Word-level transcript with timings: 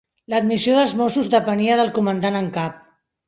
L'admissió 0.33 0.77
dels 0.77 0.95
mossos 1.01 1.29
depenia 1.35 1.77
del 1.81 1.93
comandant 1.99 2.39
en 2.43 2.51
cap. 2.59 2.81